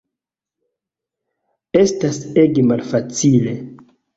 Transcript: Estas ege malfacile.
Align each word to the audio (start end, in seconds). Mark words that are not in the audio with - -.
Estas 1.83 2.19
ege 2.47 2.67
malfacile. 2.73 3.55